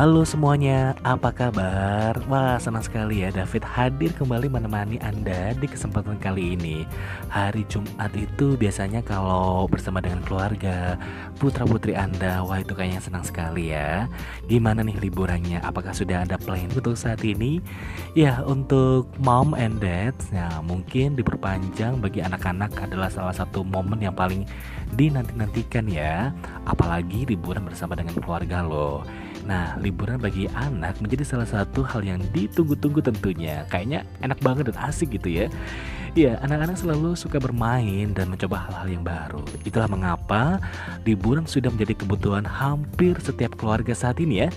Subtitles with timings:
[0.00, 2.16] Halo semuanya, apa kabar?
[2.24, 6.88] Wah, senang sekali ya David hadir kembali menemani Anda di kesempatan kali ini.
[7.28, 10.96] Hari Jumat itu biasanya kalau bersama dengan keluarga,
[11.36, 14.08] putra-putri Anda, wah itu kayaknya senang sekali ya.
[14.48, 15.60] Gimana nih liburannya?
[15.60, 17.60] Apakah sudah ada plan untuk saat ini?
[18.16, 24.16] Ya, untuk mom and dad, ya mungkin diperpanjang bagi anak-anak adalah salah satu momen yang
[24.16, 24.48] paling
[24.96, 26.32] dinanti-nantikan ya.
[26.64, 29.04] Apalagi liburan bersama dengan keluarga loh.
[29.48, 33.64] Nah, liburan bagi anak menjadi salah satu hal yang ditunggu-tunggu tentunya.
[33.72, 35.46] Kayaknya enak banget dan asik gitu ya.
[36.18, 39.46] Ya, anak-anak selalu suka bermain dan mencoba hal-hal yang baru.
[39.62, 40.58] Itulah mengapa
[41.06, 44.48] liburan sudah menjadi kebutuhan hampir setiap keluarga saat ini ya.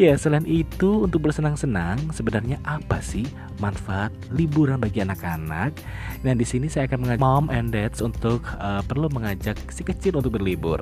[0.00, 3.28] Ya, selain itu untuk bersenang-senang, sebenarnya apa sih
[3.60, 5.76] manfaat liburan bagi anak-anak?
[6.24, 10.16] Dan di sini saya akan mengajak mom and dads untuk uh, perlu mengajak si kecil
[10.24, 10.80] untuk berlibur.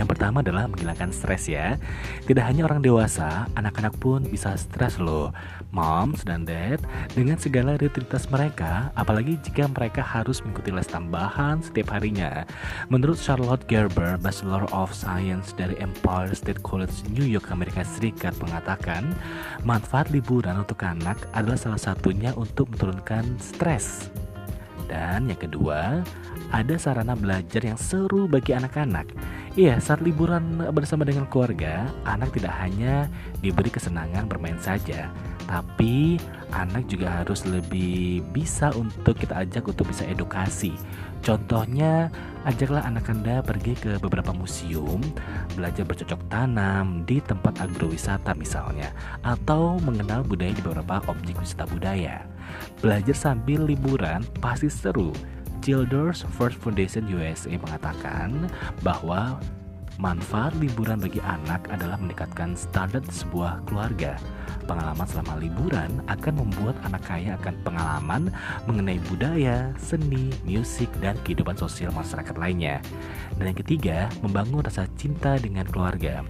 [0.00, 1.76] Yang pertama adalah menghilangkan stres ya.
[2.24, 5.34] Tidak hanya orang dewasa, anak-anak pun bisa stres loh.
[5.72, 6.80] Moms dan dad
[7.16, 12.44] dengan segala rutinitas mereka, apalagi jika mereka harus mengikuti les tambahan setiap harinya.
[12.92, 19.16] Menurut Charlotte Gerber, Bachelor of Science dari Empire State College New York, Amerika Serikat mengatakan,
[19.64, 24.12] manfaat liburan untuk anak adalah salah satunya untuk menurunkan stres.
[24.92, 26.04] Dan yang kedua,
[26.52, 29.08] ada sarana belajar yang seru bagi anak-anak.
[29.52, 33.04] Iya, saat liburan bersama dengan keluarga, anak tidak hanya
[33.44, 35.12] diberi kesenangan bermain saja,
[35.44, 36.16] tapi
[36.56, 40.72] anak juga harus lebih bisa untuk kita ajak untuk bisa edukasi.
[41.20, 42.08] Contohnya,
[42.48, 45.04] ajaklah anak Anda pergi ke beberapa museum,
[45.52, 48.88] belajar bercocok tanam di tempat agrowisata misalnya,
[49.20, 52.24] atau mengenal budaya di beberapa objek wisata budaya.
[52.80, 55.12] Belajar sambil liburan pasti seru
[55.62, 58.50] Childers First Foundation USA mengatakan
[58.82, 59.38] bahwa
[60.02, 64.18] manfaat liburan bagi anak adalah meningkatkan standar sebuah keluarga.
[64.66, 68.22] Pengalaman selama liburan akan membuat anak kaya akan pengalaman
[68.66, 72.82] mengenai budaya, seni, musik, dan kehidupan sosial masyarakat lainnya.
[73.38, 76.26] Dan yang ketiga, membangun rasa cinta dengan keluarga.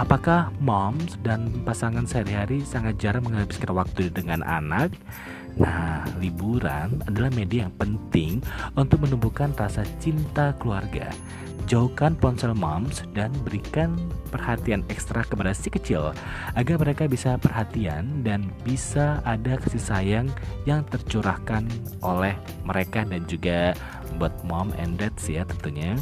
[0.00, 4.96] Apakah moms dan pasangan sehari-hari sangat jarang menghabiskan waktu dengan anak?
[5.60, 8.40] Nah, liburan adalah media yang penting
[8.72, 11.12] untuk menumbuhkan rasa cinta keluarga.
[11.70, 13.94] Jauhkan ponsel moms dan berikan
[14.34, 16.10] perhatian ekstra kepada si kecil
[16.58, 20.26] agar mereka bisa perhatian dan bisa ada kasih sayang
[20.66, 21.62] yang tercurahkan
[22.02, 22.34] oleh
[22.66, 23.78] mereka dan juga
[24.18, 25.94] buat mom and dad ya tentunya.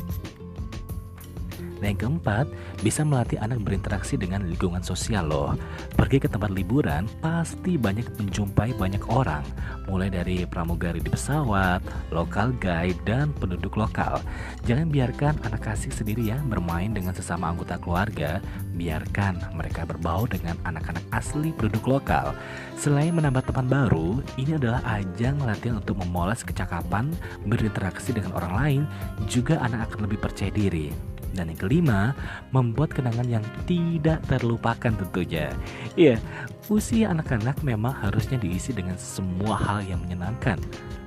[1.80, 2.46] Dan yang keempat,
[2.84, 5.56] bisa melatih anak berinteraksi dengan lingkungan sosial loh.
[5.96, 9.40] Pergi ke tempat liburan, pasti banyak menjumpai banyak orang,
[9.88, 11.80] mulai dari pramugari di pesawat,
[12.12, 14.20] lokal guide, dan penduduk lokal.
[14.68, 18.44] Jangan biarkan anak kasih sendiri ya bermain dengan sesama anggota keluarga,
[18.76, 22.36] biarkan mereka berbau dengan anak-anak asli penduduk lokal.
[22.76, 27.12] Selain menambah teman baru, ini adalah ajang latihan untuk memoles kecakapan,
[27.48, 28.82] berinteraksi dengan orang lain,
[29.28, 31.09] juga anak akan lebih percaya diri.
[31.30, 32.14] Dan yang kelima,
[32.50, 35.54] membuat kenangan yang tidak terlupakan tentunya.
[35.94, 36.18] Iya,
[36.66, 40.58] usia anak-anak memang harusnya diisi dengan semua hal yang menyenangkan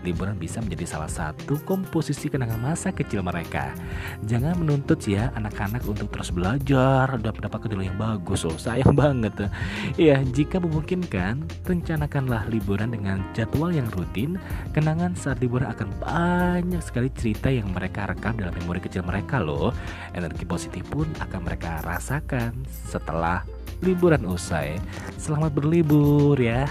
[0.04, 3.72] liburan bisa menjadi salah satu komposisi kenangan masa kecil mereka.
[4.28, 8.60] Jangan menuntut ya anak-anak untuk terus belajar dan mendapatkan nilai yang bagus loh.
[8.60, 9.48] Sayang banget.
[9.96, 14.36] Ya, jika memungkinkan, rencanakanlah liburan dengan jadwal yang rutin.
[14.76, 19.72] Kenangan saat liburan akan banyak sekali cerita yang mereka rekam dalam memori kecil mereka loh.
[20.14, 23.42] Energi positif pun akan mereka rasakan setelah
[23.84, 24.80] liburan usai.
[25.20, 26.68] Selamat berlibur ya.